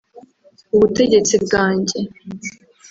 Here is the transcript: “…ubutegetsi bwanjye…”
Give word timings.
“…ubutegetsi 0.75 1.35
bwanjye…” 1.45 1.99